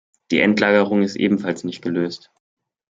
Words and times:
Die 0.31 0.39
Endlagerung 0.39 1.03
ist 1.03 1.15
ebenfalls 1.15 1.63
nicht 1.63 1.83
gelöst. 1.83 2.31